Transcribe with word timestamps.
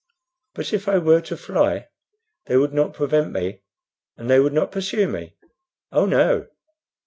"But 0.55 0.73
if 0.73 0.87
I 0.87 0.97
were 0.97 1.21
to 1.21 1.37
fly 1.37 1.89
they 2.47 2.57
would 2.57 2.73
not 2.73 2.95
prevent 2.95 3.31
me, 3.31 3.61
and 4.17 4.31
they 4.31 4.39
would 4.39 4.51
not 4.51 4.71
pursue 4.71 5.07
me?" 5.07 5.35
"Oh 5.91 6.07
no." 6.07 6.47